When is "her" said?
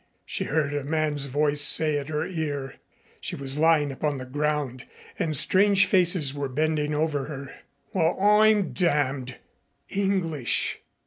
2.09-2.25, 7.25-7.53